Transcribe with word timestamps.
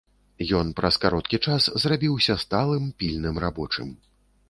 Ён 0.59 0.71
праз 0.79 0.97
кароткі 1.03 1.41
час 1.49 1.69
зрабіўся 1.85 2.39
сталым, 2.47 2.91
пільным 3.03 3.35
рабочым. 3.49 3.97